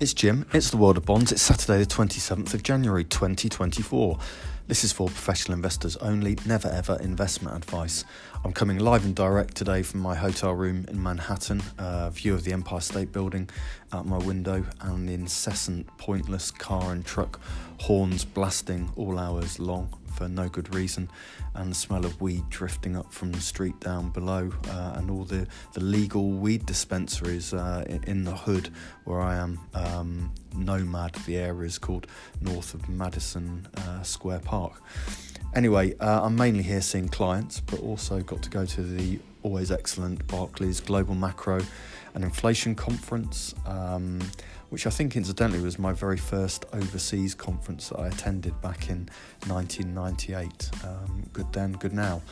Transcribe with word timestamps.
It's 0.00 0.14
Jim. 0.14 0.46
It's 0.52 0.70
the 0.70 0.76
World 0.76 0.96
of 0.96 1.04
Bonds. 1.04 1.32
It's 1.32 1.42
Saturday, 1.42 1.78
the 1.78 1.86
27th 1.86 2.54
of 2.54 2.62
January 2.62 3.02
2024. 3.02 4.16
This 4.68 4.84
is 4.84 4.92
for 4.92 5.06
professional 5.06 5.56
investors 5.56 5.96
only, 5.96 6.36
never 6.44 6.68
ever 6.68 6.98
investment 7.00 7.56
advice. 7.56 8.04
I'm 8.44 8.52
coming 8.52 8.76
live 8.78 9.06
and 9.06 9.16
direct 9.16 9.56
today 9.56 9.82
from 9.82 10.00
my 10.00 10.14
hotel 10.14 10.52
room 10.52 10.84
in 10.88 11.02
Manhattan, 11.02 11.62
uh, 11.78 12.10
view 12.10 12.34
of 12.34 12.44
the 12.44 12.52
Empire 12.52 12.80
State 12.80 13.10
Building 13.10 13.48
out 13.94 14.04
my 14.04 14.18
window, 14.18 14.66
and 14.82 15.08
the 15.08 15.14
incessant, 15.14 15.86
pointless 15.96 16.50
car 16.50 16.92
and 16.92 17.02
truck 17.02 17.40
horns 17.80 18.26
blasting 18.26 18.92
all 18.94 19.18
hours 19.18 19.58
long 19.58 19.88
for 20.18 20.28
no 20.28 20.48
good 20.48 20.74
reason, 20.74 21.08
and 21.54 21.70
the 21.70 21.74
smell 21.74 22.04
of 22.04 22.20
weed 22.20 22.42
drifting 22.50 22.96
up 22.96 23.12
from 23.12 23.32
the 23.32 23.40
street 23.40 23.78
down 23.80 24.10
below, 24.10 24.50
uh, 24.68 24.94
and 24.96 25.10
all 25.10 25.24
the, 25.24 25.46
the 25.74 25.80
legal 25.80 26.32
weed 26.32 26.66
dispensaries 26.66 27.54
uh, 27.54 27.84
in, 28.06 28.24
the 28.24 28.34
hood 28.34 28.68
where 29.04 29.20
I 29.20 29.36
am. 29.36 29.60
Um, 29.74 30.34
Nomad, 30.56 31.14
the 31.26 31.36
area 31.36 31.68
is 31.68 31.78
called 31.78 32.08
north 32.40 32.74
of 32.74 32.88
Madison 32.88 33.68
uh, 33.76 34.02
Square 34.02 34.40
Park. 34.40 34.57
Anyway, 35.54 35.94
uh, 35.98 36.24
I'm 36.24 36.36
mainly 36.36 36.62
here 36.62 36.82
seeing 36.82 37.08
clients, 37.08 37.60
but 37.60 37.80
also 37.80 38.20
got 38.20 38.42
to 38.42 38.50
go 38.50 38.64
to 38.66 38.82
the 38.82 39.18
always 39.42 39.70
excellent 39.70 40.26
Barclays 40.26 40.80
Global 40.80 41.14
Macro 41.14 41.60
and 42.14 42.22
Inflation 42.24 42.74
Conference. 42.74 43.54
Um, 43.66 44.20
which 44.70 44.86
I 44.86 44.90
think 44.90 45.16
incidentally 45.16 45.60
was 45.60 45.78
my 45.78 45.92
very 45.92 46.16
first 46.16 46.66
overseas 46.72 47.34
conference 47.34 47.88
that 47.88 47.98
I 47.98 48.08
attended 48.08 48.60
back 48.60 48.90
in 48.90 49.08
1998. 49.46 50.70
Um, 50.84 51.26
good 51.32 51.52
then, 51.52 51.72
good 51.72 51.92
now. 51.92 52.22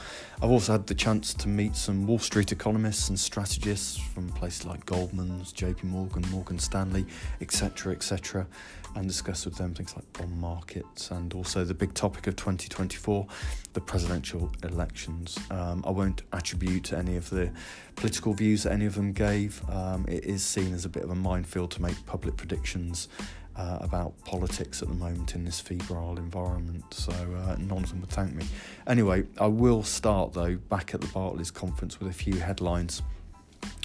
I've 0.43 0.51
also 0.51 0.73
had 0.73 0.87
the 0.87 0.95
chance 0.95 1.33
to 1.35 1.49
meet 1.49 1.77
some 1.77 2.07
Wall 2.07 2.19
Street 2.19 2.53
economists 2.53 3.09
and 3.09 3.19
strategists 3.19 3.97
from 3.97 4.29
places 4.31 4.67
like 4.67 4.85
Goldman's, 4.85 5.53
JP 5.53 5.85
Morgan, 5.85 6.25
Morgan 6.31 6.59
Stanley, 6.59 7.07
etc., 7.41 7.93
etc., 7.93 8.47
and 8.95 9.07
discuss 9.07 9.45
with 9.45 9.57
them 9.57 9.75
things 9.75 9.95
like 9.95 10.11
bond 10.15 10.39
markets 10.39 11.11
and 11.11 11.35
also 11.35 11.65
the 11.65 11.75
big 11.75 11.93
topic 11.95 12.27
of 12.27 12.37
2024, 12.37 13.27
the 13.75 13.81
presidential 13.81 14.51
elections. 14.63 15.39
Um, 15.51 15.85
I 15.87 15.91
won't 15.91 16.23
attribute 16.33 16.93
any 16.93 17.17
of 17.17 17.29
the 17.31 17.51
political 17.97 18.35
views 18.35 18.63
that 18.63 18.73
any 18.73 18.87
of 18.87 18.95
them 18.95 19.13
gave. 19.13 19.63
Um, 19.71 20.05
it 20.07 20.25
is 20.25 20.45
seen 20.45 20.73
as 20.75 20.85
a 20.85 20.89
bit 20.89 21.03
of 21.03 21.11
a 21.11 21.15
minefield 21.15 21.71
to 21.73 21.83
make 21.83 21.95
public 22.07 22.37
predictions 22.37 23.09
uh, 23.57 23.79
about 23.81 24.13
politics 24.25 24.83
at 24.83 24.89
the 24.89 24.95
moment 24.95 25.35
in 25.35 25.45
this 25.45 25.61
febrile 25.61 26.19
environment, 26.19 26.85
so 26.93 27.13
uh, 27.13 27.57
none 27.59 27.83
of 27.83 27.89
them 27.89 28.01
would 28.03 28.11
thank 28.11 28.35
me. 28.35 28.45
Anyway, 28.87 29.25
I 29.41 29.47
will 29.47 29.83
start 29.83 30.35
though 30.35 30.57
back 30.57 30.95
at 30.95 31.01
the 31.01 31.07
Barclays 31.09 31.51
conference 31.51 31.99
with 31.99 32.11
a 32.11 32.13
few 32.13 32.39
headlines 32.39 33.03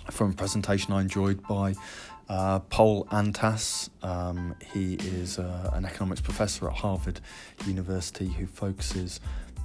from 0.09 0.31
a 0.31 0.33
presentation 0.33 0.93
I 0.93 1.01
enjoyed 1.01 1.41
by 1.47 1.73
uh, 2.27 2.59
Pol 2.59 3.05
Antràs. 3.05 3.89
Um, 4.03 4.55
he 4.73 4.95
is 4.95 5.39
uh, 5.39 5.71
an 5.73 5.85
economics 5.85 6.21
professor 6.21 6.69
at 6.69 6.75
Harvard 6.75 7.21
University 7.65 8.27
who 8.27 8.47
focuses 8.47 9.21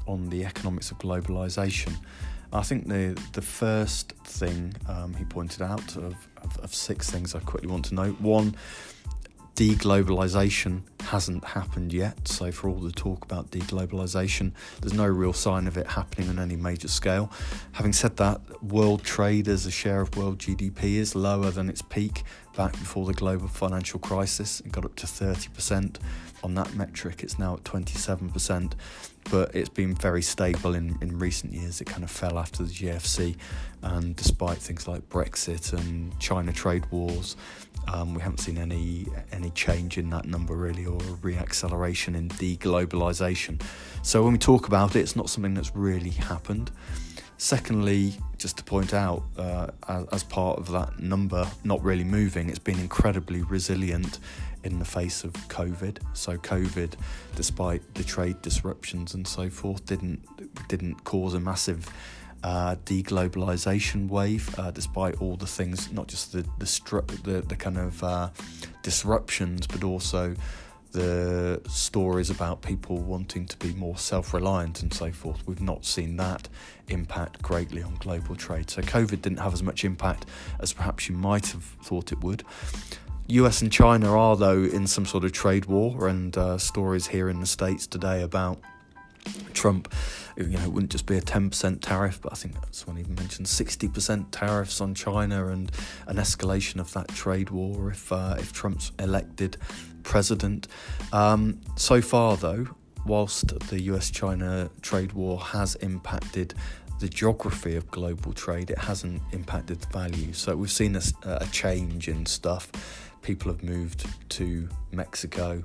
on 0.06 0.28
the 0.30 0.44
economics 0.44 0.91
of 0.91 0.98
globalization. 0.98 1.97
I 2.52 2.62
think 2.62 2.89
the 2.89 3.20
the 3.33 3.42
first 3.42 4.12
thing 4.25 4.75
um, 4.89 5.14
he 5.14 5.25
pointed 5.25 5.62
out 5.62 5.97
of, 5.97 6.14
of, 6.42 6.58
of 6.58 6.75
six 6.75 7.11
things 7.11 7.34
I 7.34 7.41
quickly 7.41 7.69
want 7.69 7.86
to 7.86 7.94
note. 7.94 8.20
One 8.20 8.55
deglobalization 9.55 10.83
hasn't 11.07 11.45
happened 11.45 11.93
yet. 11.93 12.29
So, 12.29 12.53
for 12.53 12.69
all 12.69 12.79
the 12.79 12.93
talk 12.93 13.25
about 13.25 13.51
deglobalization, 13.51 14.53
there's 14.81 14.93
no 14.93 15.07
real 15.07 15.33
sign 15.33 15.67
of 15.67 15.77
it 15.77 15.87
happening 15.87 16.29
on 16.29 16.39
any 16.39 16.57
major 16.57 16.89
scale. 16.89 17.31
Having 17.73 17.95
said 17.95 18.17
that, 18.19 18.41
world 18.63 19.03
trade 19.03 19.48
as 19.48 19.67
a 19.67 19.71
share 19.71 20.01
of 20.01 20.17
world 20.17 20.39
GDP 20.39 20.97
is 20.97 21.15
lower 21.15 21.51
than 21.51 21.69
its 21.69 21.83
peak 21.83 22.25
back 22.57 22.73
before 22.73 23.07
the 23.07 23.15
global 23.15 23.48
financial 23.48 24.01
crisis. 24.01 24.61
It 24.61 24.73
got 24.73 24.85
up 24.85 24.97
to 24.97 25.07
30% 25.07 25.98
on 26.42 26.55
that 26.55 26.75
metric. 26.75 27.23
It's 27.23 27.39
now 27.39 27.55
at 27.55 27.64
27%, 27.64 28.73
but 29.30 29.55
it's 29.55 29.69
been 29.69 29.95
very 29.95 30.23
stable 30.23 30.75
in, 30.75 30.97
in 31.01 31.19
recent 31.19 31.53
years. 31.53 31.80
It 31.80 31.86
kind 31.86 32.03
of 32.03 32.11
fell 32.11 32.39
after 32.39 32.63
the 32.63 32.70
GFC, 32.70 33.36
and 33.83 34.17
despite 34.17 34.59
things 34.59 34.89
like 34.89 35.09
Brexit 35.09 35.73
and 35.73 36.19
China 36.19 36.53
trade 36.53 36.86
wars, 36.91 37.36
um, 37.92 38.14
we 38.14 38.23
haven't 38.23 38.39
seen 38.39 38.58
any 38.58 39.07
any 39.33 39.51
change 39.51 39.98
in 39.98 40.11
that 40.11 40.24
number 40.24 40.55
really, 40.55 40.86
or 40.86 40.98
reacceleration 40.98 42.17
in 42.17 42.29
deglobalization. 42.30 43.61
So 44.02 44.23
when 44.23 44.33
we 44.33 44.39
talk 44.39 44.67
about 44.67 44.97
it, 44.97 45.01
it's 45.01 45.17
not 45.17 45.30
something 45.30 45.55
that's 45.55 45.74
really 45.74 46.11
happened. 46.11 46.70
Secondly, 47.39 48.14
just 48.39 48.57
to 48.57 48.64
point 48.64 48.95
out, 48.95 49.23
uh, 49.36 49.69
as, 49.89 50.07
as, 50.07 50.24
part 50.24 50.58
of 50.58 50.70
that 50.70 51.01
number 51.01 51.47
not 51.64 51.83
really 51.83 52.05
moving, 52.05 52.48
it's 52.48 52.58
been 52.58 52.79
incredibly 52.79 53.42
resilient 53.42 54.20
in 54.64 54.79
the 54.79 54.86
face 54.86 55.23
of 55.23 55.33
COVID. 55.48 55.98
So 56.14 56.39
COVID, 56.39 56.95
despite 57.35 57.95
the 57.95 58.03
trade 58.03 58.41
disruptions 58.41 59.13
and 59.13 59.27
so 59.27 59.51
forth, 59.51 59.85
didn't 59.85 60.23
didn't 60.68 61.05
cause 61.05 61.35
a 61.35 61.41
massive 61.41 61.89
uh, 62.42 62.77
deglobalization 62.85 64.08
wave, 64.08 64.55
uh, 64.58 64.70
despite 64.70 65.20
all 65.20 65.36
the 65.36 65.47
things, 65.47 65.91
not 65.92 66.08
just 66.08 66.33
the 66.33 66.42
the 66.58 66.67
stru- 66.67 67.07
the, 67.23 67.42
the 67.42 67.57
kind 67.57 67.79
of 67.79 68.02
uh, 68.02 68.30
disruptions, 68.83 69.67
but 69.67 69.83
also 69.83 70.35
the 70.92 71.61
stories 71.69 72.30
about 72.30 72.63
people 72.63 72.97
wanting 72.97 73.45
to 73.45 73.57
be 73.58 73.74
more 73.74 73.98
self 73.98 74.33
reliant 74.33 74.83
and 74.83 74.92
so 74.92 75.13
forth. 75.13 75.47
We've 75.47 75.61
not 75.61 75.85
seen 75.85 76.17
that 76.17 76.48
impact 76.89 77.42
greatly 77.42 77.83
on 77.83 77.97
global 77.97 78.35
trade. 78.35 78.70
So, 78.70 78.80
COVID 78.80 79.23
didn't 79.23 79.41
have 79.41 79.53
as 79.53 79.63
much 79.63 79.85
impact 79.85 80.27
as 80.58 80.73
perhaps 80.73 81.08
you 81.08 81.14
might 81.14 81.48
have 81.48 81.64
thought 81.64 82.13
it 82.13 82.23
would. 82.23 82.45
US 83.29 83.61
and 83.61 83.73
China 83.73 84.17
are, 84.17 84.36
though, 84.36 84.63
in 84.63 84.86
some 84.86 85.05
sort 85.05 85.24
of 85.24 85.33
trade 85.33 85.67
war, 85.67 86.08
and 86.08 86.36
uh, 86.36 86.58
stories 86.58 87.08
here 87.08 87.29
in 87.29 87.41
the 87.41 87.47
States 87.47 87.86
today 87.86 88.23
about 88.23 88.58
Trump, 89.53 89.92
you 90.36 90.58
know, 90.58 90.64
it 90.64 90.73
wouldn't 90.73 90.92
just 90.92 91.07
be 91.07 91.17
a 91.17 91.20
10% 91.20 91.80
tariff, 91.80 92.20
but 92.20 92.33
I 92.33 92.36
think 92.36 92.55
someone 92.70 93.01
even 93.01 93.14
mentioned 93.14 93.47
60% 93.47 94.27
tariffs 94.30 94.80
on 94.80 94.95
China 94.95 95.48
and 95.48 95.73
an 96.07 96.17
escalation 96.17 96.79
of 96.79 96.92
that 96.92 97.08
trade 97.08 97.51
war 97.51 97.91
if 97.91 98.13
uh, 98.13 98.36
if 98.39 98.52
Trump's 98.52 98.92
elected 98.98 99.57
president. 100.02 100.69
Um, 101.13 101.61
so 101.77 102.02
far, 102.02 102.36
though, 102.36 102.67
whilst 103.07 103.58
the 103.69 103.80
US 103.83 104.11
China 104.11 104.70
trade 104.83 105.13
war 105.13 105.41
has 105.41 105.74
impacted 105.77 106.55
the 106.98 107.08
geography 107.08 107.77
of 107.77 107.91
global 107.91 108.33
trade, 108.33 108.70
it 108.70 108.79
hasn't 108.79 109.23
impacted 109.33 109.80
the 109.80 109.89
value. 109.89 110.33
So 110.33 110.57
we've 110.57 110.70
seen 110.70 110.97
a, 110.97 111.03
a 111.24 111.47
change 111.47 112.08
in 112.08 112.27
stuff. 112.27 112.70
People 113.23 113.53
have 113.53 113.63
moved 113.63 114.07
to 114.30 114.68
Mexico. 114.92 115.63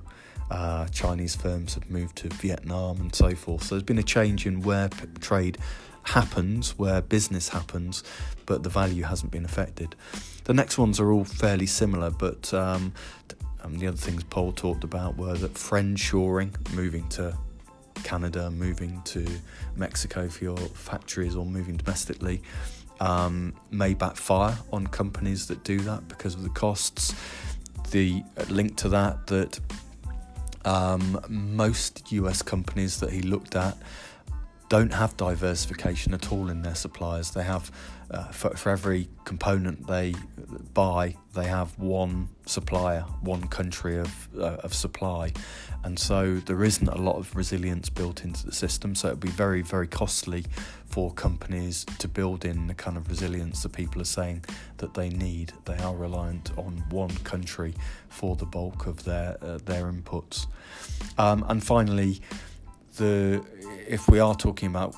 Uh, 0.51 0.85
Chinese 0.89 1.33
firms 1.33 1.75
have 1.75 1.89
moved 1.89 2.17
to 2.17 2.27
Vietnam 2.27 2.99
and 2.99 3.15
so 3.15 3.33
forth. 3.33 3.63
So 3.63 3.75
there's 3.75 3.83
been 3.83 3.99
a 3.99 4.03
change 4.03 4.45
in 4.45 4.59
where 4.61 4.89
p- 4.89 5.07
trade 5.21 5.57
happens, 6.03 6.77
where 6.77 7.01
business 7.01 7.47
happens, 7.47 8.03
but 8.45 8.61
the 8.61 8.69
value 8.69 9.03
hasn't 9.03 9.31
been 9.31 9.45
affected. 9.45 9.95
The 10.43 10.53
next 10.53 10.77
ones 10.77 10.99
are 10.99 11.09
all 11.09 11.23
fairly 11.23 11.67
similar, 11.67 12.09
but 12.11 12.53
um, 12.53 12.91
um, 13.63 13.77
the 13.77 13.87
other 13.87 13.95
things 13.95 14.25
Paul 14.25 14.51
talked 14.51 14.83
about 14.83 15.15
were 15.15 15.35
that 15.35 15.57
friend 15.57 15.97
shoring, 15.97 16.53
moving 16.73 17.07
to 17.09 17.37
Canada, 18.03 18.51
moving 18.51 19.01
to 19.05 19.25
Mexico 19.77 20.27
for 20.27 20.43
your 20.43 20.57
factories, 20.57 21.33
or 21.33 21.45
moving 21.45 21.77
domestically, 21.77 22.41
um, 22.99 23.53
may 23.69 23.93
backfire 23.93 24.57
on 24.73 24.85
companies 24.87 25.47
that 25.47 25.63
do 25.63 25.79
that 25.79 26.09
because 26.09 26.33
of 26.33 26.43
the 26.43 26.49
costs. 26.49 27.15
The 27.91 28.21
uh, 28.37 28.43
link 28.49 28.75
to 28.77 28.89
that 28.89 29.27
that 29.27 29.59
um, 30.65 31.19
most 31.27 32.11
US 32.11 32.41
companies 32.41 32.99
that 32.99 33.11
he 33.11 33.21
looked 33.21 33.55
at 33.55 33.77
don't 34.71 34.93
have 34.93 35.17
diversification 35.17 36.13
at 36.13 36.31
all 36.31 36.49
in 36.49 36.61
their 36.61 36.75
suppliers. 36.75 37.31
They 37.31 37.43
have, 37.43 37.69
uh, 38.09 38.27
for, 38.27 38.51
for 38.55 38.69
every 38.69 39.09
component 39.25 39.85
they 39.85 40.15
buy, 40.73 41.17
they 41.33 41.43
have 41.43 41.77
one 41.77 42.29
supplier, 42.45 43.01
one 43.19 43.49
country 43.49 43.99
of, 43.99 44.29
uh, 44.33 44.63
of 44.63 44.73
supply. 44.73 45.33
And 45.83 45.99
so 45.99 46.35
there 46.35 46.63
isn't 46.63 46.87
a 46.87 46.95
lot 46.95 47.17
of 47.17 47.35
resilience 47.35 47.89
built 47.89 48.23
into 48.23 48.45
the 48.45 48.53
system. 48.53 48.95
So 48.95 49.09
it'd 49.09 49.19
be 49.19 49.27
very, 49.27 49.61
very 49.61 49.87
costly 49.87 50.45
for 50.85 51.11
companies 51.11 51.83
to 51.99 52.07
build 52.07 52.45
in 52.45 52.67
the 52.67 52.73
kind 52.73 52.95
of 52.95 53.09
resilience 53.09 53.63
that 53.63 53.73
people 53.73 54.01
are 54.01 54.05
saying 54.05 54.45
that 54.77 54.93
they 54.93 55.09
need. 55.09 55.51
They 55.65 55.77
are 55.79 55.93
reliant 55.97 56.57
on 56.57 56.81
one 56.89 57.13
country 57.25 57.73
for 58.07 58.37
the 58.37 58.45
bulk 58.45 58.85
of 58.85 59.03
their, 59.03 59.37
uh, 59.41 59.57
their 59.65 59.91
inputs. 59.91 60.47
Um, 61.17 61.45
and 61.49 61.61
finally, 61.61 62.21
the 62.97 63.43
if 63.87 64.07
we 64.09 64.19
are 64.19 64.35
talking 64.35 64.69
about 64.69 64.95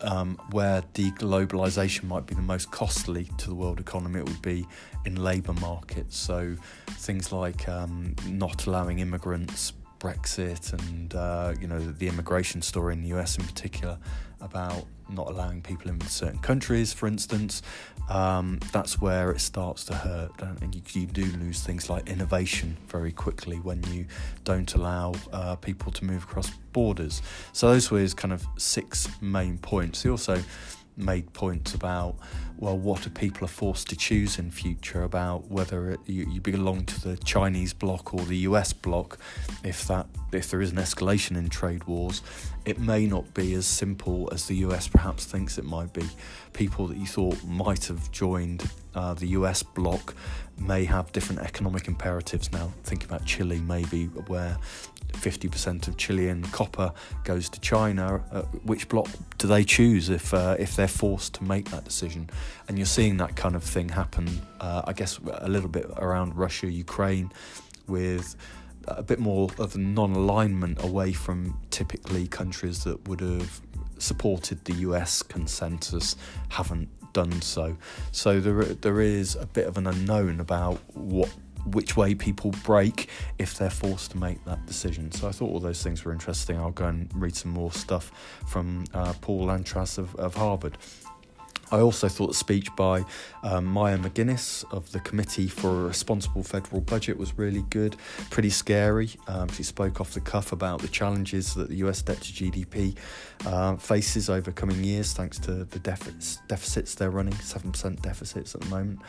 um, 0.00 0.38
where 0.50 0.82
deglobalization 0.94 2.04
might 2.04 2.26
be 2.26 2.34
the 2.34 2.42
most 2.42 2.70
costly 2.70 3.28
to 3.38 3.48
the 3.48 3.54
world 3.54 3.80
economy, 3.80 4.20
it 4.20 4.28
would 4.28 4.42
be 4.42 4.66
in 5.04 5.16
labour 5.16 5.52
markets. 5.54 6.16
So 6.16 6.56
things 6.88 7.32
like 7.32 7.68
um, 7.68 8.14
not 8.26 8.66
allowing 8.66 8.98
immigrants 8.98 9.72
Brexit 10.04 10.74
and 10.74 11.14
uh, 11.14 11.54
you 11.58 11.66
know 11.66 11.78
the 11.78 12.08
immigration 12.08 12.60
story 12.60 12.92
in 12.92 13.00
the 13.00 13.08
US 13.14 13.38
in 13.38 13.44
particular 13.44 13.96
about 14.42 14.84
not 15.08 15.30
allowing 15.30 15.62
people 15.62 15.90
in 15.90 15.98
certain 16.02 16.38
countries, 16.40 16.92
for 16.92 17.06
instance, 17.06 17.62
um, 18.10 18.58
that's 18.72 19.00
where 19.00 19.30
it 19.30 19.40
starts 19.40 19.84
to 19.84 19.94
hurt. 19.94 20.32
And 20.60 20.74
you, 20.74 20.82
you, 20.92 21.06
do 21.06 21.24
lose 21.38 21.62
things 21.62 21.88
like 21.88 22.08
innovation 22.08 22.76
very 22.88 23.12
quickly 23.12 23.56
when 23.56 23.82
you 23.84 24.06
don't 24.44 24.74
allow 24.74 25.14
uh, 25.32 25.56
people 25.56 25.92
to 25.92 26.04
move 26.04 26.24
across 26.24 26.50
borders. 26.72 27.22
So 27.52 27.70
those 27.70 27.90
were 27.90 28.00
his 28.00 28.12
kind 28.12 28.32
of 28.32 28.46
six 28.58 29.08
main 29.22 29.58
points. 29.58 30.02
He 30.02 30.10
also 30.10 30.42
made 30.96 31.32
points 31.32 31.74
about 31.74 32.14
well 32.56 32.78
what 32.78 33.02
do 33.02 33.10
people 33.10 33.44
are 33.44 33.48
forced 33.48 33.88
to 33.88 33.96
choose 33.96 34.38
in 34.38 34.50
future 34.50 35.02
about 35.02 35.50
whether 35.50 35.90
it, 35.90 36.00
you, 36.06 36.26
you 36.30 36.40
belong 36.40 36.84
to 36.84 37.00
the 37.00 37.16
Chinese 37.18 37.72
bloc 37.72 38.14
or 38.14 38.20
the 38.20 38.38
US 38.38 38.72
bloc. 38.72 39.18
If 39.64 39.86
that 39.88 40.06
if 40.32 40.50
there 40.50 40.60
is 40.60 40.70
an 40.70 40.78
escalation 40.78 41.36
in 41.36 41.48
trade 41.48 41.84
wars 41.84 42.22
it 42.64 42.78
may 42.78 43.06
not 43.06 43.34
be 43.34 43.54
as 43.54 43.66
simple 43.66 44.28
as 44.32 44.46
the 44.46 44.56
US 44.56 44.88
perhaps 44.88 45.24
thinks 45.24 45.58
it 45.58 45.64
might 45.64 45.92
be. 45.92 46.08
People 46.52 46.86
that 46.88 46.96
you 46.96 47.06
thought 47.06 47.42
might 47.44 47.86
have 47.86 48.10
joined 48.10 48.70
uh, 48.94 49.14
the 49.14 49.28
US 49.28 49.62
bloc 49.62 50.14
may 50.58 50.84
have 50.84 51.10
different 51.12 51.40
economic 51.42 51.88
imperatives 51.88 52.52
now 52.52 52.72
think 52.84 53.04
about 53.04 53.24
Chile 53.24 53.60
maybe 53.60 54.06
where 54.06 54.56
50% 55.14 55.88
of 55.88 55.96
Chilean 55.96 56.42
copper 56.44 56.92
goes 57.24 57.48
to 57.48 57.60
China, 57.60 58.22
uh, 58.32 58.42
which 58.64 58.88
block 58.88 59.08
do 59.38 59.46
they 59.46 59.64
choose 59.64 60.08
if 60.10 60.34
uh, 60.34 60.56
if 60.58 60.76
they're 60.76 60.88
forced 60.88 61.34
to 61.34 61.44
make 61.44 61.70
that 61.70 61.84
decision? 61.84 62.28
And 62.68 62.78
you're 62.78 62.86
seeing 62.86 63.16
that 63.18 63.36
kind 63.36 63.56
of 63.56 63.62
thing 63.62 63.88
happen, 63.88 64.42
uh, 64.60 64.82
I 64.84 64.92
guess, 64.92 65.18
a 65.18 65.48
little 65.48 65.68
bit 65.68 65.86
around 65.96 66.36
Russia, 66.36 66.70
Ukraine, 66.70 67.32
with 67.86 68.36
a 68.86 69.02
bit 69.02 69.18
more 69.18 69.48
of 69.58 69.74
a 69.74 69.78
non-alignment 69.78 70.82
away 70.84 71.12
from 71.12 71.58
typically 71.70 72.26
countries 72.26 72.84
that 72.84 73.08
would 73.08 73.20
have 73.20 73.60
supported 73.98 74.64
the 74.64 74.74
US 74.74 75.22
consensus 75.22 76.16
haven't 76.50 76.88
done 77.14 77.40
so. 77.40 77.76
So 78.12 78.40
there 78.40 78.62
there 78.62 79.00
is 79.00 79.36
a 79.36 79.46
bit 79.46 79.66
of 79.66 79.78
an 79.78 79.86
unknown 79.86 80.40
about 80.40 80.78
what 80.94 81.30
which 81.66 81.96
way 81.96 82.14
people 82.14 82.50
break 82.62 83.08
if 83.38 83.56
they're 83.56 83.70
forced 83.70 84.10
to 84.10 84.18
make 84.18 84.44
that 84.44 84.66
decision. 84.66 85.10
So 85.12 85.28
I 85.28 85.32
thought 85.32 85.50
all 85.50 85.60
those 85.60 85.82
things 85.82 86.04
were 86.04 86.12
interesting. 86.12 86.58
I'll 86.58 86.70
go 86.70 86.86
and 86.86 87.10
read 87.14 87.34
some 87.34 87.52
more 87.52 87.72
stuff 87.72 88.12
from 88.46 88.84
uh, 88.92 89.14
Pol 89.22 89.46
Antràs 89.46 89.96
of, 89.96 90.14
of 90.16 90.34
Harvard. 90.34 90.76
I 91.74 91.80
also 91.80 92.08
thought 92.08 92.28
the 92.28 92.34
speech 92.34 92.68
by 92.76 93.04
um, 93.42 93.64
Maya 93.64 93.98
MacGuineas 93.98 94.64
of 94.72 94.92
the 94.92 95.00
Committee 95.00 95.48
for 95.48 95.68
a 95.70 95.86
Responsible 95.88 96.44
Federal 96.44 96.80
Budget 96.80 97.18
was 97.18 97.36
really 97.36 97.62
good, 97.68 97.96
pretty 98.30 98.50
scary. 98.50 99.10
Um, 99.26 99.48
she 99.48 99.64
spoke 99.64 100.00
off 100.00 100.12
the 100.12 100.20
cuff 100.20 100.52
about 100.52 100.80
the 100.82 100.88
challenges 100.88 101.52
that 101.54 101.68
the 101.70 101.76
US 101.86 102.00
debt 102.00 102.20
to 102.20 102.32
GDP 102.32 102.96
uh, 103.44 103.74
faces 103.74 104.30
over 104.30 104.52
coming 104.52 104.84
years, 104.84 105.14
thanks 105.14 105.40
to 105.40 105.64
the 105.64 105.80
deficits, 105.80 106.38
deficits 106.46 106.94
they're 106.94 107.10
running, 107.10 107.34
7% 107.34 108.00
deficits 108.00 108.54
at 108.54 108.60
the 108.60 108.68
moment. 108.68 109.00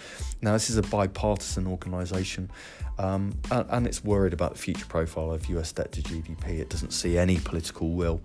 Now, 0.41 0.53
this 0.53 0.71
is 0.71 0.77
a 0.77 0.83
bipartisan 0.83 1.67
organisation 1.67 2.50
um, 2.97 3.38
and, 3.51 3.65
and, 3.69 3.88
it's 3.88 4.03
worried 4.03 4.33
about 4.33 4.53
the 4.53 4.57
future 4.57 4.85
profile 4.85 5.31
of 5.31 5.50
US 5.50 5.73
debt 5.73 5.91
to 5.91 6.01
GDP. 6.01 6.59
It 6.59 6.69
doesn't 6.69 6.91
see 6.91 7.17
any 7.17 7.39
political 7.39 7.89
will 7.89 8.21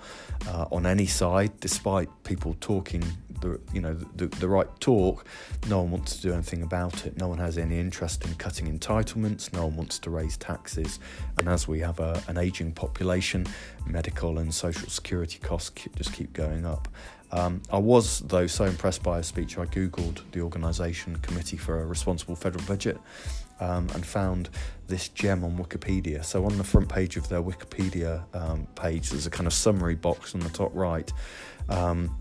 uh, 0.49 0.67
on 0.71 0.87
any 0.87 1.07
side, 1.07 1.59
despite 1.59 2.09
people 2.23 2.57
talking 2.61 3.03
the 3.41 3.61
you 3.73 3.81
know 3.81 3.95
the, 4.17 4.30
the 4.33 4.49
right 4.49 4.69
talk. 4.81 5.25
No 5.69 5.81
one 5.81 5.91
wants 5.91 6.17
to 6.17 6.23
do 6.23 6.33
anything 6.33 6.63
about 6.63 7.07
it. 7.07 7.17
No 7.17 7.29
one 7.29 7.39
has 7.39 7.59
any 7.59 7.79
interest 7.79 8.25
in 8.25 8.35
cutting 8.35 8.67
entitlements. 8.79 9.53
No 9.53 9.67
one 9.67 9.77
wants 9.77 9.99
to 10.01 10.11
raise 10.11 10.37
taxes. 10.37 10.99
And 11.39 11.49
as 11.49 11.67
we 11.67 11.81
have 11.81 12.01
a, 12.01 12.23
an 12.29 12.39
aging 12.39 12.73
population, 12.73 13.47
medical 13.87 14.39
and 14.39 14.55
social 14.55 14.89
security 14.89 15.39
costs 15.39 15.71
just 15.97 16.13
keep 16.13 16.33
going 16.33 16.65
up. 16.65 16.89
Um, 17.33 17.63
I 17.71 17.79
was, 17.79 18.21
though, 18.21 18.47
so 18.47 18.65
impressed 18.65 19.03
by 19.03 19.21
a 19.21 19.23
speech, 19.23 19.57
I 19.57 19.67
googled 19.67 20.21
the 20.33 20.41
organisation 20.41 21.17
Committee 21.17 21.57
for 21.57 21.81
a 21.81 21.87
Responsible 21.87 22.35
Federal 22.35 22.65
Budget 22.65 22.99
um, 23.61 23.89
and 23.95 24.05
found 24.05 24.49
this 24.89 25.09
gem 25.09 25.45
on 25.45 25.57
Wikipedia. 25.57 26.25
So, 26.25 26.45
on 26.45 26.59
the 26.59 26.65
front 26.65 26.89
page 26.89 27.17
of 27.17 27.29
their 27.29 27.43
Wikipedia 27.43 28.25
um, 28.35 28.67
page, 28.75 29.11
there's 29.11 29.27
a 29.27 29.31
kind 29.31 29.47
of 29.47 29.53
summary 29.53 29.95
box 29.95 30.35
on 30.35 30.41
the 30.41 30.49
top 30.49 30.73
right. 30.75 31.13
Um, 31.69 32.17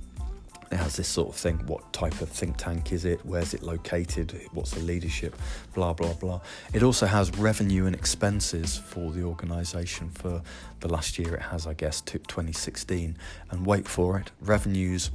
it 0.72 0.78
has 0.78 0.96
this 0.96 1.08
sort 1.08 1.30
of 1.30 1.36
thing 1.36 1.58
what 1.66 1.92
type 1.94 2.22
of 2.22 2.30
think 2.30 2.58
tank 2.58 2.92
is 2.92 3.06
it? 3.06 3.20
Where's 3.26 3.54
it 3.54 3.64
located? 3.64 4.40
What's 4.54 4.72
the 4.72 4.82
leadership? 4.82 5.36
Blah 5.74 5.94
blah 5.94 6.14
blah. 6.14 6.42
It 6.74 6.84
also 6.84 7.06
has 7.06 7.32
revenue 7.38 7.86
and 7.86 7.96
expenses 7.96 8.78
for 8.78 9.12
the 9.12 9.24
organisation 9.24 10.10
for 10.10 10.42
the 10.80 10.88
last 10.88 11.20
year 11.20 11.36
it 11.36 11.42
has 11.42 11.68
i 11.68 11.74
guess 11.74 12.00
2016 12.00 13.18
and 13.52 13.66
wait 13.66 13.86
for 13.86 14.18
it 14.18 14.32
revenues 14.40 15.12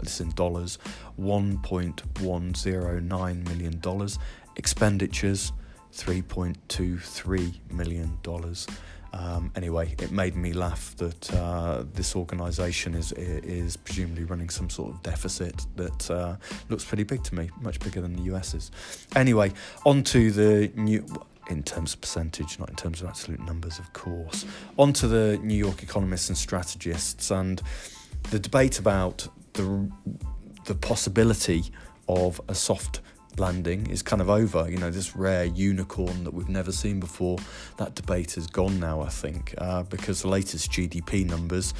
this 0.00 0.20
in 0.20 0.30
dollars 0.30 0.78
1.109 1.20 3.48
million 3.48 3.80
dollars. 3.80 4.18
Expenditures 4.56 5.52
3.23 5.94 7.54
million 7.72 8.18
dollars 8.22 8.66
um, 9.12 9.50
anyway, 9.56 9.94
it 9.98 10.10
made 10.10 10.36
me 10.36 10.52
laugh 10.52 10.94
that 10.96 11.34
uh, 11.34 11.84
this 11.94 12.14
organisation 12.14 12.94
is 12.94 13.12
is 13.12 13.76
presumably 13.76 14.24
running 14.24 14.48
some 14.50 14.68
sort 14.68 14.94
of 14.94 15.02
deficit 15.02 15.66
that 15.76 16.10
uh, 16.10 16.36
looks 16.68 16.84
pretty 16.84 17.04
big 17.04 17.22
to 17.24 17.34
me, 17.34 17.50
much 17.60 17.80
bigger 17.80 18.00
than 18.00 18.16
the 18.16 18.22
US's. 18.22 18.70
Anyway, 19.16 19.52
on 19.84 20.02
to 20.04 20.30
the 20.30 20.70
new. 20.74 21.04
In 21.50 21.62
terms 21.62 21.94
of 21.94 22.02
percentage, 22.02 22.58
not 22.58 22.68
in 22.68 22.76
terms 22.76 23.00
of 23.00 23.08
absolute 23.08 23.40
numbers, 23.40 23.78
of 23.78 23.90
course. 23.94 24.44
On 24.78 24.92
to 24.92 25.08
the 25.08 25.38
New 25.42 25.54
York 25.54 25.82
economists 25.82 26.28
and 26.28 26.36
strategists, 26.36 27.30
and 27.30 27.62
the 28.30 28.38
debate 28.38 28.78
about 28.78 29.26
the 29.54 29.90
the 30.66 30.74
possibility 30.74 31.64
of 32.06 32.38
a 32.48 32.54
soft 32.54 33.00
landing 33.38 33.88
is 33.88 34.02
kind 34.02 34.22
of 34.22 34.30
over. 34.30 34.68
You 34.70 34.78
know, 34.78 34.90
this 34.90 35.16
rare 35.16 35.44
unicorn 35.44 36.24
that 36.24 36.34
we've 36.34 36.48
never 36.48 36.72
seen 36.72 37.00
before, 37.00 37.38
that 37.76 37.94
debate 37.94 38.36
is 38.36 38.46
gone 38.46 38.78
now, 38.78 39.00
I 39.00 39.08
think, 39.08 39.54
uh, 39.58 39.82
because 39.84 40.22
the 40.22 40.28
latest 40.28 40.70
GDP 40.70 41.26
numbers 41.26 41.74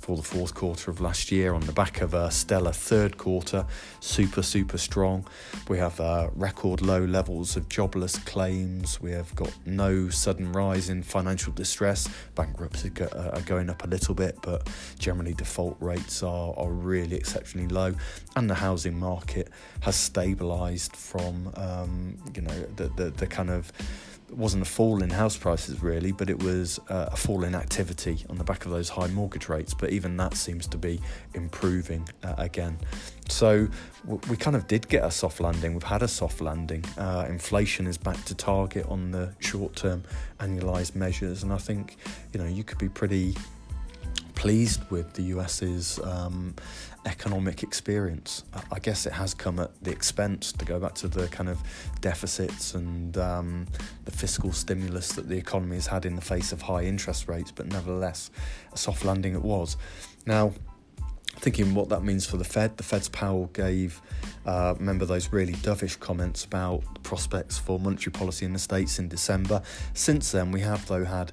for 0.00 0.16
the 0.16 0.22
fourth 0.22 0.54
quarter 0.54 0.90
of 0.90 1.00
last 1.00 1.30
year 1.30 1.52
on 1.52 1.60
the 1.60 1.72
back 1.72 2.00
of 2.00 2.14
a 2.14 2.30
stellar 2.30 2.72
third 2.72 3.18
quarter, 3.18 3.66
super, 4.00 4.42
super 4.42 4.78
strong. 4.78 5.26
We 5.68 5.76
have 5.78 6.00
uh, 6.00 6.30
record 6.34 6.80
low 6.80 7.04
levels 7.04 7.54
of 7.56 7.68
jobless 7.68 8.18
claims. 8.18 9.00
We 9.00 9.12
have 9.12 9.32
got 9.34 9.52
no 9.66 10.08
sudden 10.08 10.52
rise 10.52 10.88
in 10.88 11.02
financial 11.02 11.52
distress. 11.52 12.08
Bankruptcies 12.34 12.98
uh, 13.00 13.30
are 13.34 13.42
going 13.42 13.68
up 13.68 13.84
a 13.84 13.88
little 13.88 14.14
bit, 14.14 14.38
but 14.42 14.68
generally 14.98 15.34
default 15.34 15.76
rates 15.80 16.22
are, 16.22 16.54
are 16.56 16.72
really 16.72 17.16
exceptionally 17.16 17.68
low. 17.68 17.94
And 18.36 18.48
the 18.48 18.54
housing 18.54 18.98
market 18.98 19.48
has 19.80 19.96
stabilised 19.96 20.96
from, 20.96 21.52
um, 21.56 22.16
you 22.34 22.40
know, 22.40 22.58
the, 22.76 22.88
the, 22.96 23.10
the 23.10 23.26
kind 23.26 23.50
of 23.50 23.70
wasn't 24.32 24.62
a 24.62 24.66
fall 24.66 25.02
in 25.02 25.10
house 25.10 25.36
prices 25.36 25.82
really, 25.82 26.12
but 26.12 26.30
it 26.30 26.42
was 26.42 26.78
uh, 26.88 27.08
a 27.12 27.16
fall 27.16 27.44
in 27.44 27.54
activity 27.54 28.24
on 28.28 28.38
the 28.38 28.44
back 28.44 28.64
of 28.64 28.70
those 28.70 28.88
high 28.88 29.08
mortgage 29.08 29.48
rates. 29.48 29.74
But 29.74 29.90
even 29.90 30.16
that 30.18 30.34
seems 30.34 30.66
to 30.68 30.78
be 30.78 31.00
improving 31.34 32.08
uh, 32.22 32.34
again. 32.38 32.78
So 33.28 33.68
we 34.28 34.36
kind 34.36 34.56
of 34.56 34.66
did 34.66 34.88
get 34.88 35.04
a 35.04 35.10
soft 35.10 35.40
landing. 35.40 35.74
We've 35.74 35.82
had 35.82 36.02
a 36.02 36.08
soft 36.08 36.40
landing. 36.40 36.84
Uh, 36.98 37.26
inflation 37.28 37.86
is 37.86 37.96
back 37.96 38.24
to 38.24 38.34
target 38.34 38.86
on 38.86 39.10
the 39.10 39.34
short 39.38 39.76
term 39.76 40.04
annualized 40.38 40.94
measures, 40.94 41.42
and 41.42 41.52
I 41.52 41.58
think 41.58 41.96
you 42.32 42.40
know 42.40 42.46
you 42.46 42.64
could 42.64 42.78
be 42.78 42.88
pretty 42.88 43.36
pleased 44.40 44.80
with 44.90 45.12
the 45.12 45.22
US's 45.34 46.00
um, 46.02 46.54
economic 47.04 47.62
experience. 47.62 48.42
I 48.72 48.78
guess 48.78 49.04
it 49.04 49.12
has 49.12 49.34
come 49.34 49.58
at 49.58 49.70
the 49.84 49.90
expense, 49.90 50.52
to 50.52 50.64
go 50.64 50.80
back 50.80 50.94
to 50.94 51.08
the 51.08 51.28
kind 51.28 51.50
of 51.50 51.58
deficits 52.00 52.74
and 52.74 53.18
um, 53.18 53.66
the 54.06 54.10
fiscal 54.10 54.50
stimulus 54.50 55.12
that 55.12 55.28
the 55.28 55.36
economy 55.36 55.74
has 55.74 55.86
had 55.86 56.06
in 56.06 56.16
the 56.16 56.22
face 56.22 56.52
of 56.52 56.62
high 56.62 56.84
interest 56.84 57.28
rates, 57.28 57.50
but 57.50 57.66
nevertheless, 57.66 58.30
a 58.72 58.78
soft 58.78 59.04
landing 59.04 59.34
it 59.34 59.42
was. 59.42 59.76
Now, 60.24 60.54
thinking 61.36 61.74
what 61.74 61.90
that 61.90 62.02
means 62.02 62.24
for 62.24 62.38
the 62.38 62.44
Fed, 62.44 62.78
the 62.78 62.82
Fed's 62.82 63.10
Powell 63.10 63.50
gave, 63.52 64.00
uh, 64.46 64.74
remember 64.78 65.04
those 65.04 65.30
really 65.34 65.52
dovish 65.52 66.00
comments 66.00 66.46
about 66.46 67.02
prospects 67.02 67.58
for 67.58 67.78
monetary 67.78 68.12
policy 68.12 68.46
in 68.46 68.54
the 68.54 68.58
States 68.58 68.98
in 68.98 69.08
December. 69.08 69.60
Since 69.92 70.32
then, 70.32 70.50
we 70.50 70.60
have, 70.60 70.86
though, 70.86 71.04
had 71.04 71.32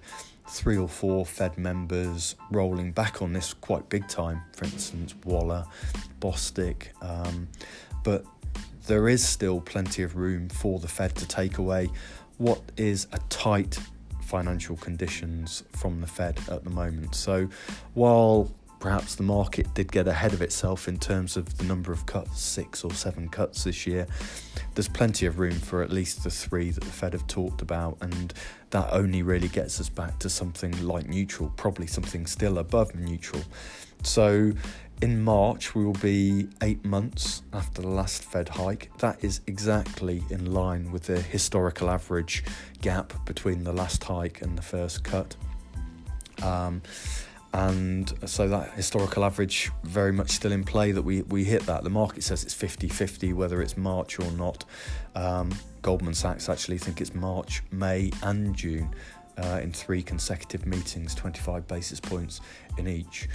three 0.49 0.77
or 0.77 0.87
four 0.87 1.25
Fed 1.25 1.57
members 1.57 2.35
rolling 2.51 2.91
back 2.91 3.21
on 3.21 3.33
this 3.33 3.53
quite 3.53 3.87
big 3.89 4.07
time. 4.07 4.41
For 4.53 4.65
instance, 4.65 5.13
Waller, 5.25 5.65
Bostic, 6.19 6.87
um, 7.01 7.47
but 8.03 8.25
there 8.87 9.09
is 9.09 9.25
still 9.25 9.59
plenty 9.59 10.03
of 10.03 10.15
room 10.15 10.49
for 10.49 10.79
the 10.79 10.87
Fed 10.87 11.15
to 11.15 11.27
take 11.27 11.57
away 11.57 11.89
what 12.37 12.61
is 12.77 13.07
a 13.11 13.19
tight 13.29 13.77
financial 14.21 14.75
conditions 14.77 15.63
from 15.71 16.01
the 16.01 16.07
Fed 16.07 16.39
at 16.49 16.63
the 16.63 16.69
moment. 16.69 17.15
So 17.15 17.49
while 17.93 18.51
perhaps 18.79 19.15
the 19.15 19.23
market 19.23 19.73
did 19.73 19.91
get 19.91 20.07
ahead 20.07 20.33
of 20.33 20.41
itself 20.41 20.87
in 20.87 20.97
terms 20.99 21.35
of 21.37 21.57
the 21.57 21.63
number 21.63 21.91
of 21.91 22.05
cuts, 22.05 22.39
six 22.39 22.83
or 22.83 22.91
seven 22.91 23.27
cuts 23.29 23.63
this 23.63 23.87
year. 23.87 24.07
There's 24.75 24.87
plenty 24.87 25.25
of 25.25 25.39
room 25.39 25.55
for 25.55 25.81
at 25.81 25.91
least 25.91 26.23
the 26.23 26.29
three 26.29 26.71
that 26.71 26.83
the 26.83 26.91
Fed 26.91 27.13
have 27.13 27.27
talked 27.27 27.61
about, 27.61 27.97
and 28.01 28.33
that 28.69 28.89
only 28.91 29.23
really 29.23 29.47
gets 29.47 29.79
us 29.79 29.89
back 29.89 30.19
to 30.19 30.29
something 30.29 30.85
like 30.85 31.07
neutral, 31.07 31.51
probably 31.55 31.87
something 31.87 32.25
still 32.25 32.59
above 32.59 32.93
neutral. 32.95 33.43
So 34.03 34.53
in 35.01 35.23
March, 35.23 35.75
we 35.75 35.85
will 35.85 35.93
be 35.93 36.47
eight 36.63 36.83
months 36.83 37.43
after 37.53 37.81
the 37.81 37.87
last 37.87 38.23
Fed 38.23 38.49
hike. 38.49 38.91
That 38.97 39.23
is 39.23 39.41
exactly 39.47 40.23
in 40.29 40.53
line 40.53 40.91
with 40.91 41.03
the 41.03 41.21
historical 41.21 41.89
average 41.89 42.43
gap 42.81 43.13
between 43.25 43.63
the 43.63 43.73
last 43.73 44.03
hike 44.03 44.41
and 44.41 44.57
the 44.57 44.61
first 44.63 45.03
cut. 45.03 45.35
Um, 46.41 46.81
and 47.53 48.13
so 48.25 48.47
that 48.49 48.73
historical 48.73 49.23
average 49.23 49.71
very 49.83 50.11
much 50.11 50.31
still 50.31 50.51
in 50.51 50.63
play 50.63 50.91
that 50.91 51.01
we, 51.01 51.21
we 51.23 51.43
hit 51.43 51.65
that. 51.65 51.83
The 51.83 51.89
market 51.89 52.23
says 52.23 52.43
it's 52.43 52.53
50 52.53 52.89
50 52.89 53.33
whether 53.33 53.61
it's 53.61 53.77
March 53.77 54.19
or 54.19 54.29
not. 54.31 54.65
Um, 55.15 55.51
Goldman 55.81 56.13
Sachs 56.13 56.49
actually 56.49 56.77
think 56.77 56.99
it's 56.99 57.15
March, 57.15 57.63
May, 57.71 58.11
and 58.23 58.55
June 58.55 58.93
uh, 59.37 59.59
in 59.61 59.71
three 59.71 60.03
consecutive 60.03 60.65
meetings, 60.65 61.15
25 61.15 61.67
basis 61.67 61.99
points 61.99 62.41
in 62.77 62.87
each. 62.87 63.29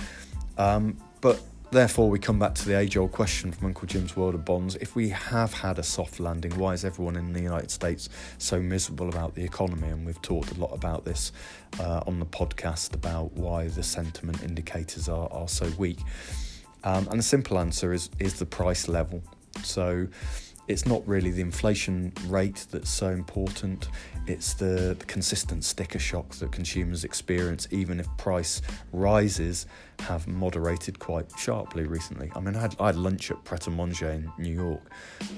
Um, 0.58 0.98
but 1.20 1.40
Therefore, 1.72 2.10
we 2.10 2.18
come 2.18 2.38
back 2.38 2.54
to 2.56 2.66
the 2.66 2.78
age 2.78 2.98
old 2.98 3.12
question 3.12 3.50
from 3.50 3.68
Uncle 3.68 3.86
Jim's 3.88 4.14
World 4.14 4.34
of 4.34 4.44
Bonds. 4.44 4.76
If 4.76 4.94
we 4.94 5.08
have 5.08 5.54
had 5.54 5.78
a 5.78 5.82
soft 5.82 6.20
landing, 6.20 6.58
why 6.58 6.74
is 6.74 6.84
everyone 6.84 7.16
in 7.16 7.32
the 7.32 7.40
United 7.40 7.70
States 7.70 8.10
so 8.36 8.60
miserable 8.60 9.08
about 9.08 9.34
the 9.34 9.42
economy? 9.42 9.88
And 9.88 10.04
we've 10.04 10.20
talked 10.20 10.54
a 10.54 10.60
lot 10.60 10.74
about 10.74 11.06
this 11.06 11.32
uh, 11.80 12.02
on 12.06 12.18
the 12.18 12.26
podcast 12.26 12.92
about 12.92 13.32
why 13.32 13.68
the 13.68 13.82
sentiment 13.82 14.42
indicators 14.42 15.08
are, 15.08 15.32
are 15.32 15.48
so 15.48 15.66
weak. 15.78 16.00
Um, 16.84 17.08
and 17.08 17.18
the 17.18 17.22
simple 17.22 17.58
answer 17.58 17.94
is, 17.94 18.10
is 18.18 18.34
the 18.34 18.44
price 18.44 18.86
level. 18.86 19.22
So, 19.62 20.08
it's 20.72 20.86
not 20.86 21.06
really 21.06 21.30
the 21.30 21.42
inflation 21.42 22.12
rate 22.28 22.66
that's 22.70 22.88
so 22.88 23.08
important. 23.08 23.88
It's 24.26 24.54
the, 24.54 24.96
the, 24.98 25.04
consistent 25.04 25.64
sticker 25.64 25.98
shock 25.98 26.30
that 26.36 26.50
consumers 26.50 27.04
experience, 27.04 27.68
even 27.70 28.00
if 28.00 28.08
price 28.16 28.62
rises 28.92 29.66
have 30.00 30.26
moderated 30.26 30.98
quite 30.98 31.30
sharply 31.38 31.84
recently. 31.84 32.32
I 32.34 32.40
mean, 32.40 32.56
I 32.56 32.60
had, 32.60 32.76
I 32.80 32.86
had 32.86 32.96
lunch 32.96 33.30
at 33.30 33.44
Pret 33.44 33.66
a 33.66 33.70
Manger 33.70 34.10
in 34.10 34.32
New 34.38 34.54
York. 34.54 34.90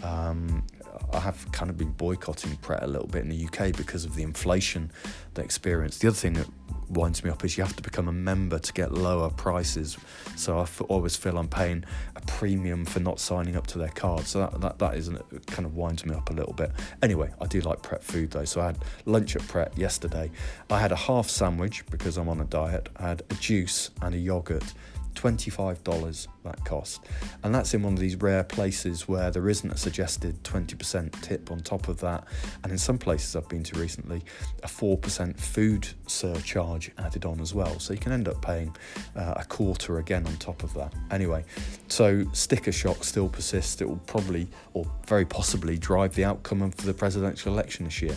Um, 0.04 0.64
I 1.12 1.20
have 1.20 1.50
kind 1.52 1.70
of 1.70 1.76
been 1.76 1.92
boycotting 1.92 2.56
Pret 2.56 2.82
a 2.82 2.86
little 2.86 3.06
bit 3.06 3.22
in 3.22 3.28
the 3.28 3.46
UK 3.46 3.76
because 3.76 4.04
of 4.04 4.14
the 4.14 4.22
inflation 4.22 4.90
they 5.34 5.42
experience. 5.42 5.98
The 5.98 6.08
other 6.08 6.16
thing 6.16 6.34
that 6.34 6.48
winds 6.88 7.24
me 7.24 7.30
up 7.30 7.44
is 7.44 7.56
you 7.56 7.64
have 7.64 7.76
to 7.76 7.82
become 7.82 8.08
a 8.08 8.12
member 8.12 8.58
to 8.58 8.72
get 8.72 8.92
lower 8.92 9.30
prices. 9.30 9.96
So 10.36 10.58
I 10.58 10.62
f- 10.62 10.82
always 10.88 11.16
feel 11.16 11.38
I'm 11.38 11.48
paying 11.48 11.84
a 12.16 12.20
premium 12.22 12.84
for 12.84 13.00
not 13.00 13.20
signing 13.20 13.56
up 13.56 13.66
to 13.68 13.78
their 13.78 13.88
card. 13.88 14.26
So 14.26 14.40
that, 14.40 14.60
that, 14.60 14.78
that 14.78 14.94
isn't, 14.96 15.46
kind 15.46 15.66
of 15.66 15.76
winds 15.76 16.04
me 16.04 16.14
up 16.14 16.30
a 16.30 16.32
little 16.32 16.52
bit. 16.52 16.72
Anyway, 17.02 17.30
I 17.40 17.46
do 17.46 17.60
like 17.60 17.82
Pret 17.82 18.02
food 18.02 18.30
though. 18.30 18.44
So 18.44 18.60
I 18.60 18.66
had 18.66 18.78
lunch 19.06 19.36
at 19.36 19.46
Pret 19.48 19.76
yesterday. 19.76 20.30
I 20.70 20.80
had 20.80 20.92
a 20.92 20.96
half 20.96 21.28
sandwich 21.28 21.84
because 21.90 22.16
I'm 22.16 22.28
on 22.28 22.40
a 22.40 22.44
diet. 22.44 22.88
I 22.96 23.08
had 23.08 23.22
a 23.30 23.34
juice 23.34 23.90
and 24.02 24.14
a 24.14 24.18
yogurt 24.18 24.74
$25 25.14 26.26
that 26.44 26.64
cost. 26.64 27.04
And 27.42 27.54
that's 27.54 27.74
in 27.74 27.82
one 27.82 27.94
of 27.94 27.98
these 27.98 28.16
rare 28.16 28.44
places 28.44 29.08
where 29.08 29.30
there 29.30 29.48
isn't 29.48 29.70
a 29.70 29.76
suggested 29.76 30.42
20% 30.44 31.20
tip 31.22 31.50
on 31.50 31.60
top 31.60 31.88
of 31.88 31.98
that. 32.00 32.24
And 32.62 32.70
in 32.70 32.78
some 32.78 32.98
places 32.98 33.34
I've 33.34 33.48
been 33.48 33.64
to 33.64 33.78
recently, 33.78 34.22
a 34.62 34.66
4% 34.66 35.38
food 35.38 35.88
surcharge 36.06 36.90
added 36.98 37.24
on 37.24 37.40
as 37.40 37.54
well. 37.54 37.78
So 37.80 37.92
you 37.92 37.98
can 37.98 38.12
end 38.12 38.28
up 38.28 38.40
paying 38.42 38.74
uh, 39.16 39.34
a 39.36 39.44
quarter 39.44 39.98
again 39.98 40.26
on 40.26 40.36
top 40.36 40.62
of 40.62 40.72
that. 40.74 40.92
Anyway, 41.10 41.44
so 41.88 42.24
sticker 42.32 42.72
shock 42.72 43.04
still 43.04 43.28
persists. 43.28 43.80
It 43.80 43.88
will 43.88 43.96
probably, 44.06 44.46
or 44.74 44.84
very 45.06 45.24
possibly, 45.24 45.78
drive 45.78 46.14
the 46.14 46.24
outcome 46.24 46.62
of 46.62 46.76
the 46.76 46.94
presidential 46.94 47.52
election 47.52 47.86
this 47.86 48.02
year. 48.02 48.16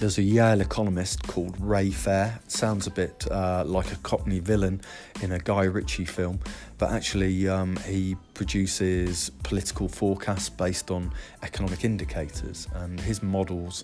There's 0.00 0.16
a 0.16 0.22
Yale 0.22 0.60
economist 0.60 1.26
called 1.26 1.60
Ray 1.60 1.90
Fair. 1.90 2.38
Sounds 2.46 2.86
a 2.86 2.90
bit 2.92 3.26
uh, 3.32 3.64
like 3.66 3.90
a 3.90 3.96
Cockney 3.96 4.38
villain 4.38 4.80
in 5.22 5.32
a 5.32 5.40
Guy 5.40 5.64
Ritchie 5.64 6.04
film, 6.04 6.38
but 6.78 6.92
actually, 6.92 7.48
um, 7.48 7.74
he 7.78 8.16
produces 8.32 9.32
political 9.42 9.88
forecasts 9.88 10.50
based 10.50 10.92
on 10.92 11.12
economic 11.42 11.84
indicators, 11.84 12.68
and 12.74 13.00
his 13.00 13.24
models 13.24 13.82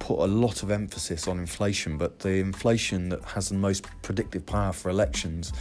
put 0.00 0.18
a 0.18 0.26
lot 0.26 0.64
of 0.64 0.72
emphasis 0.72 1.28
on 1.28 1.38
inflation. 1.38 1.96
But 1.96 2.18
the 2.18 2.40
inflation 2.40 3.10
that 3.10 3.22
has 3.22 3.48
the 3.48 3.54
most 3.54 3.86
predictive 4.02 4.44
power 4.44 4.72
for 4.72 4.90
elections 4.90 5.52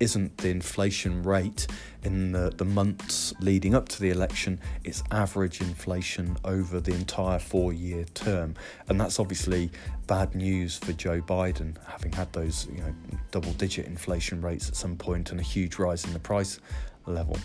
isn't 0.00 0.38
the 0.38 0.48
inflation 0.48 1.22
rate 1.22 1.66
in 2.02 2.32
the, 2.32 2.52
the 2.56 2.64
months 2.64 3.34
leading 3.40 3.74
up 3.74 3.88
to 3.88 4.00
the 4.00 4.10
election, 4.10 4.60
it's 4.84 5.02
average 5.10 5.60
inflation 5.60 6.36
over 6.44 6.80
the 6.80 6.92
entire 6.92 7.38
four 7.38 7.72
year 7.72 8.04
term. 8.14 8.54
And 8.88 9.00
that's 9.00 9.18
obviously 9.18 9.70
bad 10.06 10.34
news 10.34 10.78
for 10.78 10.92
Joe 10.92 11.20
Biden, 11.20 11.76
having 11.86 12.12
had 12.12 12.32
those 12.32 12.68
you 12.70 12.78
know, 12.78 12.94
double 13.30 13.52
digit 13.54 13.86
inflation 13.86 14.40
rates 14.40 14.68
at 14.68 14.76
some 14.76 14.96
point 14.96 15.30
and 15.30 15.40
a 15.40 15.42
huge 15.42 15.78
rise 15.78 16.04
in 16.04 16.12
the 16.12 16.18
price 16.18 16.60
level. 17.06 17.36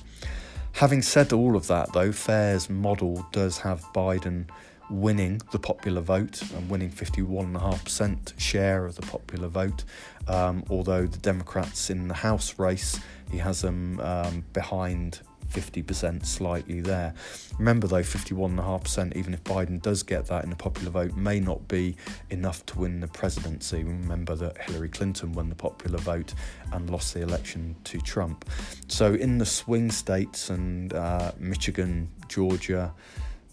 Having 0.73 1.01
said 1.01 1.33
all 1.33 1.55
of 1.55 1.67
that, 1.67 1.91
though, 1.93 2.11
Fair's 2.11 2.69
model 2.69 3.25
does 3.31 3.57
have 3.59 3.81
Biden 3.93 4.45
winning 4.91 5.41
the 5.51 5.59
popular 5.59 6.01
vote 6.01 6.41
and 6.53 6.69
winning 6.69 6.91
51.5% 6.91 8.39
share 8.39 8.85
of 8.85 8.95
the 8.95 9.01
popular 9.03 9.47
vote. 9.47 9.83
Um, 10.27 10.63
although 10.69 11.07
the 11.07 11.17
Democrats 11.17 11.89
in 11.89 12.07
the 12.07 12.13
House 12.13 12.59
race, 12.59 12.99
he 13.31 13.37
has 13.37 13.61
them 13.61 13.99
um, 14.01 14.43
behind 14.53 15.21
50% 15.51 16.25
slightly 16.25 16.81
there. 16.81 17.13
Remember 17.57 17.87
though, 17.87 18.01
51.5%, 18.01 19.15
even 19.15 19.33
if 19.33 19.43
Biden 19.43 19.81
does 19.81 20.03
get 20.03 20.25
that 20.27 20.43
in 20.43 20.49
the 20.49 20.55
popular 20.55 20.91
vote, 20.91 21.15
may 21.15 21.39
not 21.39 21.67
be 21.67 21.95
enough 22.29 22.65
to 22.67 22.79
win 22.79 22.99
the 22.99 23.07
presidency. 23.07 23.83
Remember 23.83 24.35
that 24.35 24.57
Hillary 24.57 24.89
Clinton 24.89 25.33
won 25.33 25.49
the 25.49 25.55
popular 25.55 25.99
vote 25.99 26.33
and 26.71 26.89
lost 26.89 27.13
the 27.13 27.21
election 27.21 27.75
to 27.85 27.99
Trump. 27.99 28.45
So 28.87 29.13
in 29.13 29.37
the 29.37 29.45
swing 29.45 29.91
states 29.91 30.49
and 30.49 30.93
uh, 30.93 31.31
Michigan, 31.37 32.09
Georgia, 32.27 32.93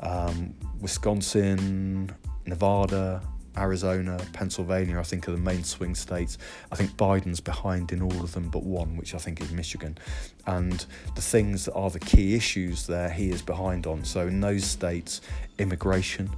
um, 0.00 0.54
Wisconsin, 0.80 2.14
Nevada, 2.46 3.22
Arizona, 3.56 4.18
Pennsylvania, 4.32 4.98
I 4.98 5.02
think 5.02 5.28
are 5.28 5.32
the 5.32 5.38
main 5.38 5.64
swing 5.64 5.94
states. 5.94 6.38
I 6.70 6.76
think 6.76 6.92
Biden's 6.96 7.40
behind 7.40 7.92
in 7.92 8.02
all 8.02 8.22
of 8.22 8.32
them 8.32 8.48
but 8.50 8.62
one, 8.62 8.96
which 8.96 9.14
I 9.14 9.18
think 9.18 9.40
is 9.40 9.50
Michigan. 9.50 9.98
And 10.46 10.84
the 11.14 11.22
things 11.22 11.64
that 11.64 11.74
are 11.74 11.90
the 11.90 12.00
key 12.00 12.34
issues 12.34 12.86
there, 12.86 13.10
he 13.10 13.30
is 13.30 13.42
behind 13.42 13.86
on. 13.86 14.04
So 14.04 14.26
in 14.26 14.40
those 14.40 14.64
states, 14.64 15.20
immigration, 15.58 16.30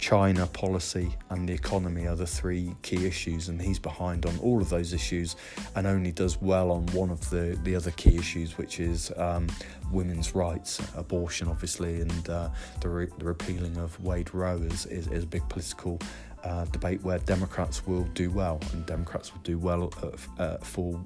China 0.00 0.46
policy 0.46 1.14
and 1.28 1.46
the 1.46 1.52
economy 1.52 2.06
are 2.06 2.16
the 2.16 2.26
three 2.26 2.74
key 2.82 3.06
issues, 3.06 3.48
and 3.48 3.60
he's 3.60 3.78
behind 3.78 4.24
on 4.24 4.36
all 4.38 4.60
of 4.60 4.70
those 4.70 4.94
issues 4.94 5.36
and 5.76 5.86
only 5.86 6.10
does 6.10 6.40
well 6.40 6.70
on 6.72 6.86
one 6.86 7.10
of 7.10 7.28
the, 7.28 7.58
the 7.64 7.76
other 7.76 7.90
key 7.92 8.16
issues, 8.16 8.56
which 8.56 8.80
is 8.80 9.12
um, 9.18 9.46
women's 9.92 10.34
rights, 10.34 10.80
abortion, 10.96 11.48
obviously, 11.48 12.00
and 12.00 12.30
uh, 12.30 12.48
the, 12.80 12.88
re- 12.88 13.08
the 13.18 13.24
repealing 13.24 13.76
of 13.76 14.02
Wade 14.02 14.32
Roe 14.32 14.56
is, 14.56 14.86
is, 14.86 15.06
is 15.08 15.24
a 15.24 15.26
big 15.26 15.46
political 15.50 16.00
uh, 16.44 16.64
debate 16.66 17.02
where 17.02 17.18
Democrats 17.18 17.86
will 17.86 18.04
do 18.14 18.30
well, 18.30 18.60
and 18.72 18.86
Democrats 18.86 19.32
will 19.32 19.42
do 19.42 19.58
well 19.58 19.92
uh, 20.02 20.42
uh, 20.42 20.56
for 20.58 21.00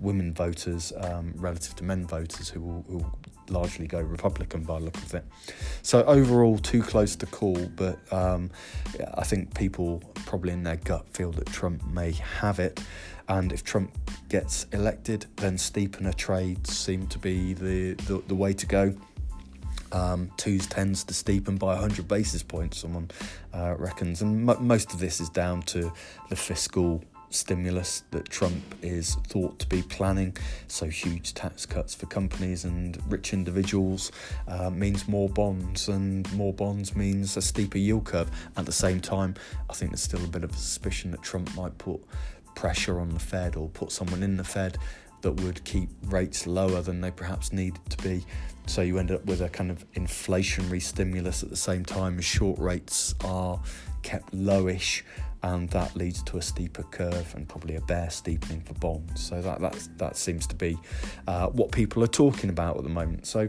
women 0.00 0.32
voters 0.32 0.92
um, 0.98 1.32
relative 1.36 1.74
to 1.76 1.84
men 1.84 2.06
voters 2.06 2.48
who 2.48 2.60
will, 2.60 2.84
will 2.88 3.18
largely 3.48 3.86
go 3.86 4.00
Republican 4.00 4.62
by 4.62 4.78
the 4.78 4.84
look 4.86 4.96
of 4.96 5.14
it. 5.14 5.24
So 5.82 6.04
overall, 6.04 6.58
too 6.58 6.82
close 6.82 7.16
to 7.16 7.26
call, 7.26 7.66
but 7.76 7.98
um, 8.12 8.50
I 9.14 9.24
think 9.24 9.54
people 9.54 10.02
probably 10.26 10.52
in 10.52 10.62
their 10.62 10.76
gut 10.76 11.06
feel 11.12 11.32
that 11.32 11.46
Trump 11.46 11.84
may 11.86 12.12
have 12.12 12.58
it. 12.58 12.80
And 13.28 13.52
if 13.52 13.62
Trump 13.62 13.96
gets 14.28 14.66
elected, 14.72 15.26
then 15.36 15.56
steepener 15.56 16.14
trades 16.14 16.76
seem 16.76 17.06
to 17.08 17.18
be 17.18 17.54
the, 17.54 17.94
the, 17.94 18.22
the 18.26 18.34
way 18.34 18.52
to 18.52 18.66
go. 18.66 18.94
Um, 19.92 20.30
twos 20.36 20.66
tends 20.66 21.04
to 21.04 21.14
steepen 21.14 21.58
by 21.58 21.74
100 21.74 22.06
basis 22.06 22.42
points, 22.42 22.78
someone 22.78 23.10
uh, 23.52 23.74
reckons. 23.76 24.22
And 24.22 24.48
m- 24.48 24.66
most 24.66 24.92
of 24.92 25.00
this 25.00 25.20
is 25.20 25.28
down 25.28 25.62
to 25.62 25.92
the 26.28 26.36
fiscal 26.36 27.02
stimulus 27.30 28.02
that 28.10 28.28
Trump 28.28 28.62
is 28.82 29.14
thought 29.28 29.58
to 29.60 29.66
be 29.68 29.82
planning. 29.82 30.36
So, 30.68 30.86
huge 30.86 31.34
tax 31.34 31.64
cuts 31.64 31.94
for 31.94 32.06
companies 32.06 32.64
and 32.64 33.00
rich 33.10 33.32
individuals 33.32 34.12
uh, 34.48 34.70
means 34.70 35.08
more 35.08 35.28
bonds, 35.28 35.88
and 35.88 36.30
more 36.34 36.52
bonds 36.52 36.94
means 36.94 37.36
a 37.36 37.42
steeper 37.42 37.78
yield 37.78 38.04
curve. 38.04 38.30
At 38.56 38.66
the 38.66 38.72
same 38.72 39.00
time, 39.00 39.34
I 39.68 39.74
think 39.74 39.92
there's 39.92 40.02
still 40.02 40.24
a 40.24 40.28
bit 40.28 40.44
of 40.44 40.50
a 40.50 40.56
suspicion 40.56 41.10
that 41.12 41.22
Trump 41.22 41.54
might 41.56 41.78
put 41.78 42.00
pressure 42.54 43.00
on 43.00 43.10
the 43.10 43.20
Fed 43.20 43.56
or 43.56 43.68
put 43.68 43.92
someone 43.92 44.22
in 44.22 44.36
the 44.36 44.44
Fed 44.44 44.76
that 45.22 45.32
would 45.32 45.62
keep 45.64 45.88
rates 46.06 46.46
lower 46.46 46.82
than 46.82 47.00
they 47.00 47.10
perhaps 47.10 47.52
needed 47.52 47.80
to 47.90 47.96
be. 47.98 48.24
So 48.66 48.82
you 48.82 48.98
end 48.98 49.10
up 49.10 49.24
with 49.26 49.40
a 49.40 49.48
kind 49.48 49.70
of 49.70 49.90
inflationary 49.92 50.80
stimulus 50.80 51.42
at 51.42 51.50
the 51.50 51.56
same 51.56 51.84
time 51.84 52.18
as 52.18 52.24
short 52.24 52.58
rates 52.58 53.14
are 53.24 53.60
kept 54.02 54.32
lowish 54.32 55.02
and 55.42 55.68
that 55.70 55.94
leads 55.96 56.22
to 56.24 56.36
a 56.36 56.42
steeper 56.42 56.82
curve 56.84 57.34
and 57.34 57.48
probably 57.48 57.76
a 57.76 57.80
bear 57.82 58.10
steepening 58.10 58.60
for 58.60 58.74
bonds. 58.74 59.24
So 59.24 59.40
that 59.40 59.60
that 59.60 59.88
that 59.96 60.16
seems 60.16 60.46
to 60.48 60.54
be 60.54 60.78
uh, 61.26 61.48
what 61.48 61.72
people 61.72 62.02
are 62.04 62.08
talking 62.08 62.50
about 62.50 62.76
at 62.76 62.82
the 62.82 62.90
moment. 62.90 63.26
So 63.26 63.48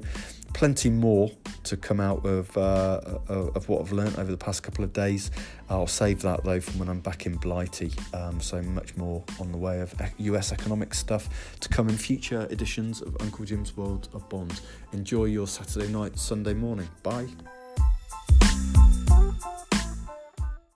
plenty 0.53 0.89
more 0.89 1.31
to 1.63 1.77
come 1.77 1.99
out 1.99 2.25
of 2.25 2.55
uh, 2.57 3.19
of 3.27 3.67
what 3.69 3.81
I've 3.81 3.91
learned 3.91 4.17
over 4.17 4.31
the 4.31 4.37
past 4.37 4.63
couple 4.63 4.83
of 4.83 4.93
days. 4.93 5.31
I'll 5.69 5.87
save 5.87 6.21
that 6.21 6.43
though 6.43 6.59
from 6.59 6.79
when 6.79 6.89
I'm 6.89 7.01
back 7.01 7.25
in 7.25 7.35
Blighty. 7.35 7.91
Um, 8.13 8.39
so 8.39 8.61
much 8.61 8.95
more 8.97 9.23
on 9.39 9.51
the 9.51 9.57
way 9.57 9.81
of 9.81 9.93
US 10.17 10.51
economic 10.51 10.93
stuff 10.93 11.57
to 11.59 11.69
come 11.69 11.89
in 11.89 11.97
future 11.97 12.47
editions 12.49 13.01
of 13.01 13.15
Uncle 13.21 13.45
Jim's 13.45 13.75
World 13.75 14.09
of 14.13 14.27
Bonds. 14.29 14.61
Enjoy 14.93 15.25
your 15.25 15.47
Saturday 15.47 15.91
night, 15.91 16.17
Sunday 16.17 16.53
morning. 16.53 16.87
Bye. 17.03 17.27